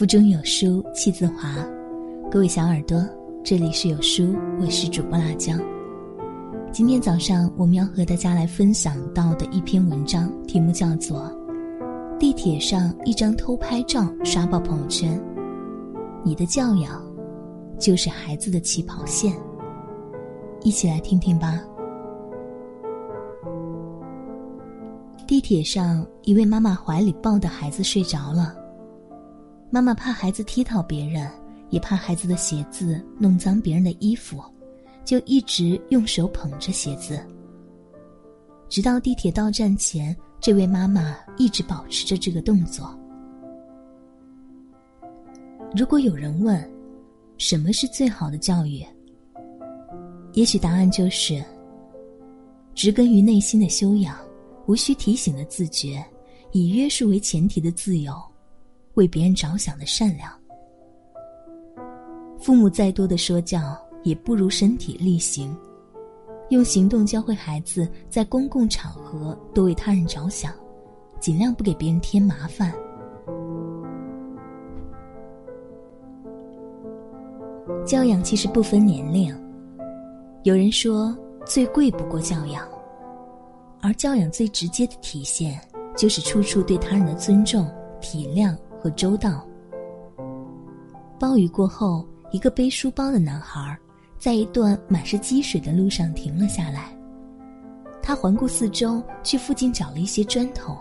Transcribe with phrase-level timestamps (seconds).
[0.00, 1.54] 腹中有书气自华，
[2.30, 3.06] 各位小耳朵，
[3.44, 5.52] 这里是有书，我是主播辣椒。
[6.72, 11.30] 今天早上我们要和大家来分享到的一篇文章，题目叫做
[12.18, 15.20] 《地铁上一张偷拍照刷爆朋友圈》，
[16.24, 17.04] 你的教养
[17.78, 19.34] 就是孩子的起跑线。
[20.62, 21.60] 一起来听听吧。
[25.26, 28.56] 地铁上，一位妈妈怀里抱的孩子睡着了。
[29.72, 31.30] 妈妈怕孩子踢到别人，
[31.70, 34.42] 也怕孩子的鞋子弄脏别人的衣服，
[35.04, 37.24] 就一直用手捧着鞋子。
[38.68, 42.98] 直到地铁到站前，这位妈妈一直保持着这个动作。
[45.72, 46.68] 如果有人问，
[47.38, 48.84] 什么是最好的教育？
[50.32, 51.40] 也许答案就是：
[52.74, 54.16] 植根于内心的修养，
[54.66, 56.04] 无需提醒的自觉，
[56.50, 58.12] 以约束为前提的自由。
[58.94, 60.30] 为别人着想的善良，
[62.38, 65.56] 父母再多的说教，也不如身体力行，
[66.48, 70.52] 用行动教会孩子在公共场合多为他人着想，
[71.20, 72.72] 尽量不给别人添麻烦。
[77.86, 79.34] 教养其实不分年龄，
[80.42, 82.68] 有人说最贵不过教养，
[83.80, 85.60] 而教养最直接的体现，
[85.96, 87.70] 就是处处对他人的尊重、
[88.00, 88.56] 体谅。
[88.80, 89.46] 和周到。
[91.18, 93.78] 暴雨过后，一个背书包的男孩，
[94.18, 96.96] 在一段满是积水的路上停了下来。
[98.02, 100.76] 他环顾四周，去附近找了一些砖头，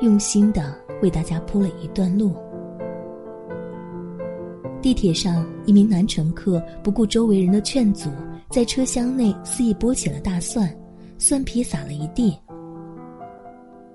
[0.00, 2.34] 用心的为大家铺了一段路。
[4.82, 8.10] 地铁上，一名男乘客不顾周围人的劝阻，
[8.50, 10.68] 在车厢内肆意剥起了大蒜，
[11.16, 12.36] 蒜皮撒了一地。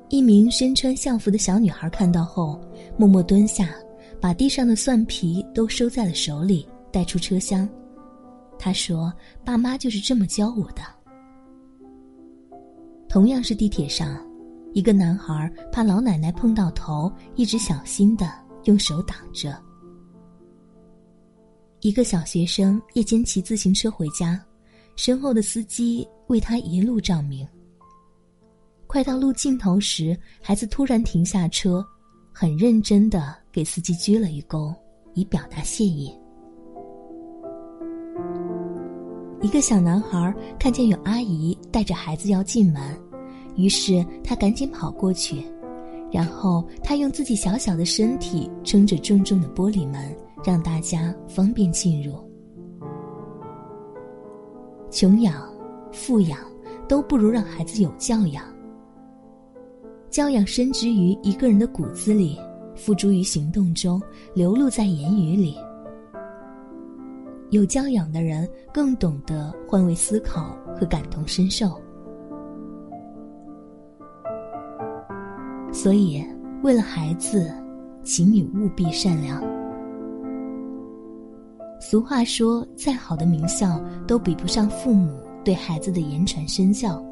[0.09, 2.59] 一名身穿校服的小女孩看到后，
[2.97, 3.69] 默默蹲下，
[4.19, 7.69] 把地上的蒜皮都收在了手里，带出车厢。
[8.57, 9.13] 她说
[9.45, 10.81] ：“爸妈就是这么教我的。”
[13.08, 14.20] 同样是地铁上，
[14.73, 18.31] 一个男孩怕老奶奶碰到头，一直小心的
[18.64, 19.55] 用手挡着。
[21.81, 24.43] 一个小学生夜间骑自行车回家，
[24.95, 27.47] 身后的司机为他一路照明。
[28.89, 31.86] 快到路尽头时，孩子突然停下车，
[32.33, 34.73] 很认真的给司机鞠了一躬，
[35.14, 36.11] 以表达谢意。
[39.42, 42.82] 一个小男孩看见有阿姨带着孩子要进门，
[43.55, 45.45] 于是他赶紧跑过去，
[46.11, 52.16] 然后他用自己小小的身体撑着重重的玻璃门，让大家方便进入。
[54.89, 55.48] 穷养、
[55.92, 56.39] 富养，
[56.88, 58.44] 都不如让孩子有教养。
[60.09, 62.39] 教养深植于一个人的骨子里，
[62.75, 64.02] 付诸于行动中，
[64.33, 65.55] 流露在言语里。
[67.52, 71.80] 有教养的人更懂得换位思考和感同身受。
[75.71, 76.23] 所以，
[76.64, 77.52] 为了孩子，
[78.03, 79.43] 请你务必善良。
[81.80, 87.03] 俗话说：“再好的名校，都比不上父母对孩子的言传身教。”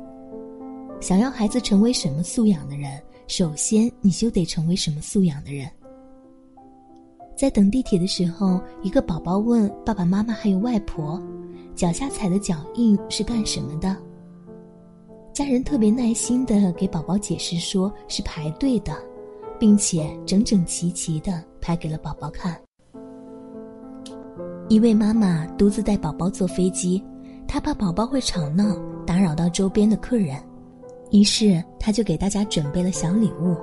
[1.00, 5.70] 想要孩子成为什么素养的人，首先你就得成为什么素养的人。
[7.36, 11.22] 在等地铁的时候，一个宝宝问爸爸妈妈还有外婆
[11.76, 13.96] ：“脚下踩的脚印是干什么的？”
[15.32, 18.98] 家人特别耐心的给宝宝解释，说是排队的，
[19.60, 22.60] 并且整整齐齐的排给了宝宝看。
[24.68, 27.04] 一位妈妈独自带宝宝坐飞机，
[27.48, 28.76] 她怕宝宝会吵闹，
[29.06, 30.36] 打扰到周边的客人。
[31.12, 33.56] 于是，他就给大家准备了小礼物，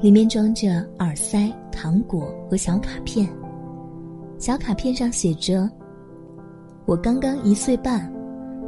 [0.00, 0.68] 里面装着
[1.00, 3.28] 耳塞、糖果和小卡片。
[4.38, 5.68] 小卡片上写着
[6.86, 8.12] ：“我刚刚一岁半，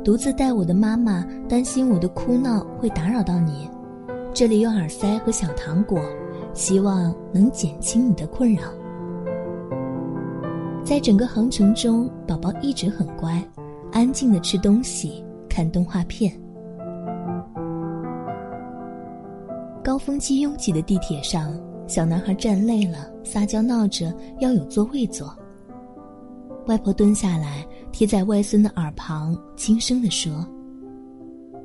[0.02, 3.70] 独自带我的妈妈，担心我的哭闹会打扰到你。
[4.34, 6.00] 这里有耳塞和小糖果，
[6.54, 8.62] 希望能减轻你的困扰。”
[10.82, 13.40] 在整个航程中，宝宝一直很乖，
[13.92, 16.32] 安静的吃东西、看动画片。
[19.88, 25.34] 高峰期拥挤的地铁上，小男孩站累了，撒娇闹着要有座位坐。
[26.66, 30.46] 外婆蹲下来，贴在外孙的耳旁，轻声地说：“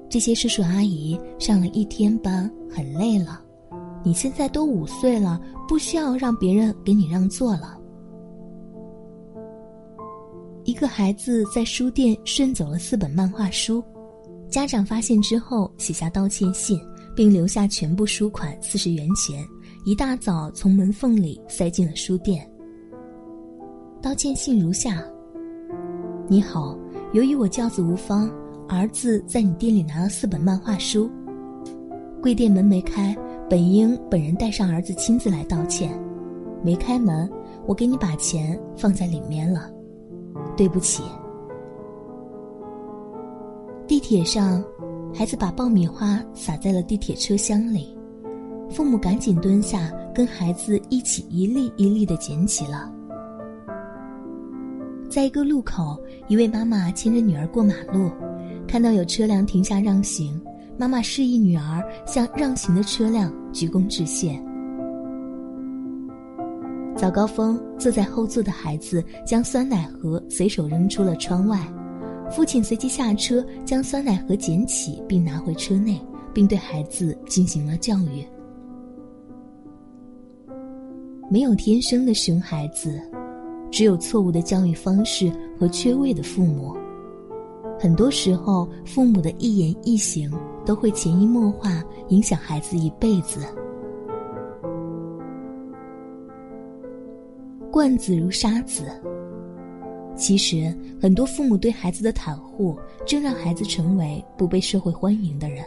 [0.10, 3.42] 这些叔叔阿姨上了一天班，很累了。
[4.06, 5.38] 你现在都五岁了，
[5.68, 7.78] 不需要让别人给你让座了。”
[10.64, 13.84] 一个孩子在书店顺走了四本漫画书，
[14.50, 16.80] 家长发现之后写下道歉信。
[17.16, 19.46] 并留下全部书款四十元钱，
[19.86, 22.50] 一大早从门缝里塞进了书店。
[24.02, 25.04] 道歉信如下：
[26.28, 26.78] 你好，
[27.14, 28.30] 由于我教子无方，
[28.68, 31.10] 儿子在你店里拿了四本漫画书，
[32.22, 33.16] 柜店门没开，
[33.50, 35.98] 本应本人带上儿子亲自来道歉，
[36.64, 37.30] 没开门，
[37.66, 39.72] 我给你把钱放在里面了，
[40.58, 41.04] 对不起。
[43.86, 44.64] 地铁上，
[45.16, 47.96] 孩子把爆米花撒在了地铁车厢里，
[48.70, 52.92] 父母赶紧蹲下，跟孩子一起一粒一粒的捡起了。
[55.08, 55.96] 在一个路口，
[56.28, 58.10] 一位妈妈牵着女儿过马路，
[58.68, 60.42] 看到有车辆停下让行，
[60.80, 64.42] 妈妈示意女儿向让行的车辆鞠躬致谢。
[66.98, 71.60] 早高峰，坐在后座的孩子将酸奶盒随手扔出了窗外。
[72.36, 76.02] 父亲随即下车，将酸奶盒捡起并拿回车内，
[76.34, 78.26] 并对孩子进行了教育。
[81.30, 83.00] 没有天生的熊孩子，
[83.70, 86.76] 只有错误的教育方式和缺位的父母。
[87.80, 90.32] 很多时候，父母的一言一行
[90.66, 93.42] 都会潜移默化影响孩子一辈子。
[97.72, 98.86] 惯子如杀子。
[100.24, 105.66] 其实，很多父母对孩子的袒护，正让孩子成为不被社会欢迎的人。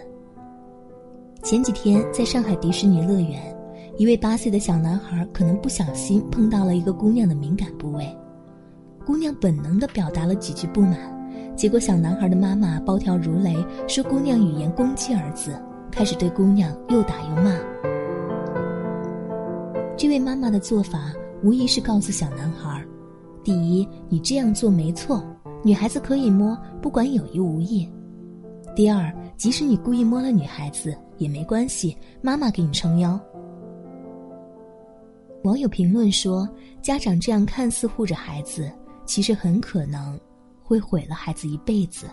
[1.43, 3.55] 前几天，在上海迪士尼乐园，
[3.99, 8.09] 一位八岁的小男孩可能不小心碰到了一个姑娘的敏感部位，
[9.05, 10.99] 姑娘本能的表达了几句不满，
[11.55, 13.55] 结果小男孩的妈妈暴跳如雷，
[13.87, 15.53] 说姑娘语言攻击儿子，
[15.93, 17.55] 开始对姑娘又打又骂。
[19.99, 21.13] 这位妈妈的做法，
[21.43, 22.83] 无疑是告诉小男孩。
[23.47, 25.23] 第一，你这样做没错，
[25.63, 27.89] 女孩子可以摸，不管有意无意。
[28.75, 33.17] 第二，即使你故意摸了女孩子也没关系，妈妈给你撑腰。
[35.45, 36.49] 网友评论说，
[36.83, 38.69] 家长这样看似护着孩子，
[39.05, 40.19] 其实很可能
[40.61, 42.09] 会毁了孩子一辈子。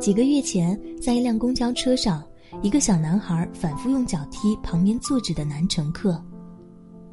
[0.00, 2.24] 几个月前，在一辆公交车上，
[2.60, 6.20] 一个小男孩反复用脚踢旁边坐着的男乘客。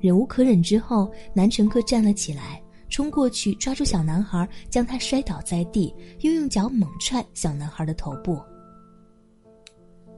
[0.02, 8.42] 忍无可忍之后，男乘客站了起来，冲过去抓住小男孩，将他摔倒在地，又用脚猛踹小男孩的头部。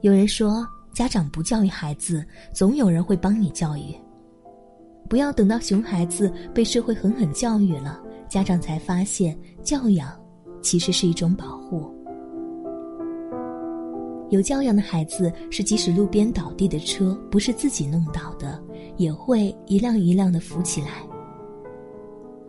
[0.00, 3.94] 有人说，家长不教育孩子，总有人会帮你教育。
[5.06, 10.18] 不要等到熊孩子被社会狠狠教育了，家长才发现教养
[10.62, 11.92] 其实是一种保护。
[14.30, 18.63] 有教养的孩子是，即使路边倒地的车不是自己弄倒的。
[18.96, 20.88] 也会一辆一辆的扶起来。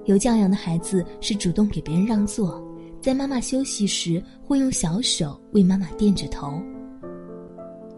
[0.06, 2.64] 有教养的孩子是主动给别人让座，
[3.02, 6.62] 在妈妈休息时会用小手为妈妈垫着头。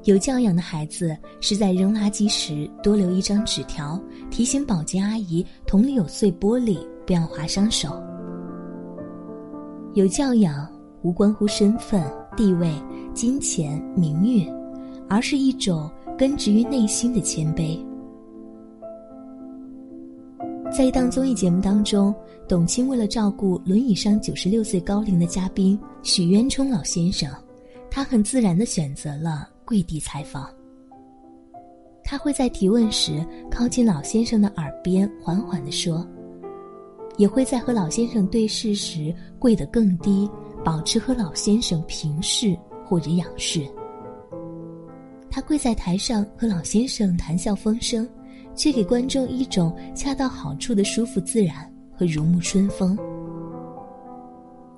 [0.03, 8.01] 有教养的孩子是在扔垃圾时多留一张纸条，提醒保洁阿姨桶里有碎玻璃，不要划伤手。
[9.95, 10.65] 有教养
[11.01, 12.01] 无关乎身份、
[12.37, 12.71] 地位、
[13.13, 14.47] 金钱、名誉，
[15.09, 17.77] 而是一种根植于内心的谦卑。
[20.69, 22.13] 在一档综艺节目当中，
[22.47, 27.31] 董卿为了照顾轮椅上九十六岁高龄的嘉宾许渊冲老先生，
[27.89, 30.49] 他很自然的选择了跪地采访。
[32.03, 36.07] 他会在提问时靠近老先生的耳边缓缓的说，
[37.17, 40.29] 也会在和老先生对视时跪得更低，
[40.63, 42.55] 保持和老先生平视
[42.85, 43.65] 或者仰视。
[45.29, 48.07] 他跪在台上和老先生谈笑风生。
[48.57, 51.55] 却给观众一种恰到好处的舒服自然
[51.95, 52.97] 和如沐春风。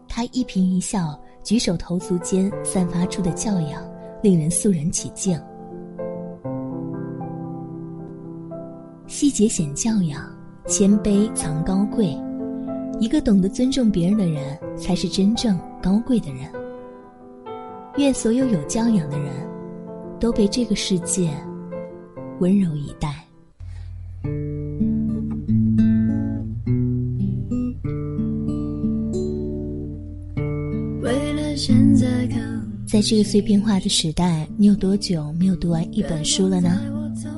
[0.08, 3.82] 他一颦一笑、举手投足间散发出的教养，
[4.22, 5.40] 令人肃然起敬。
[9.08, 10.22] 细节显教养，
[10.68, 12.16] 谦卑藏高贵。
[13.00, 16.52] 一个懂得尊重别人的人，才是真正高贵的人。
[17.96, 19.32] 愿所有有教养的人，
[20.20, 21.32] 都被这个世界
[22.40, 23.26] 温柔以待。
[33.00, 36.82] 在这个碎片化的时代，你有多久没有读完一本书了呢？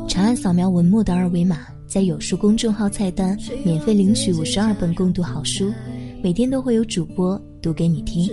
[0.08, 5.72] 长按扫描文末的二维码，在有书公众号菜单免费领取五十二本共读好书，
[6.24, 8.28] 每天都会有主播读给你听。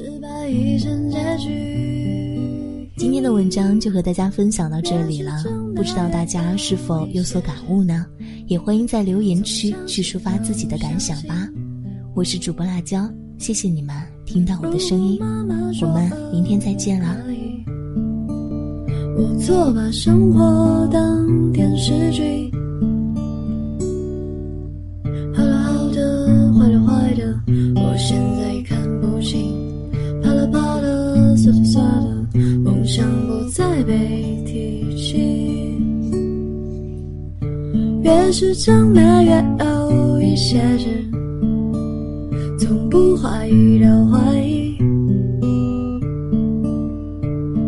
[2.97, 5.45] 今天的文章就和大家分享到这里了，
[5.77, 8.07] 不知道大家是否有所感悟呢？
[8.47, 11.47] 也欢迎在留言区去抒发自己的感想吧。
[12.15, 13.07] 我是主播辣椒，
[13.37, 13.95] 谢谢你们
[14.39, 15.19] 听到我的声音。
[15.83, 17.09] 我们明天再见了
[19.17, 22.49] 我把生活当电视剧。
[25.35, 27.37] 好好的坏坏的
[27.75, 29.57] 我现在看不清。
[32.63, 35.75] 梦想不再被提起。
[38.05, 38.55] 越是
[39.25, 41.08] 越
[43.21, 44.77] 怀疑的怀疑。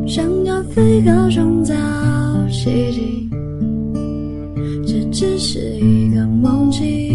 [0.06, 1.74] 想要飞高创造
[2.48, 3.28] 奇迹，
[4.86, 7.09] 这只是一个梦境。